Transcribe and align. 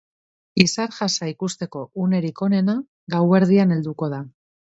Izar-jasa 0.63 1.27
ikusteko 1.31 1.83
unerik 2.05 2.43
onena 2.47 2.77
gauerdian 3.17 3.77
helduko 3.79 4.13
da. 4.17 4.23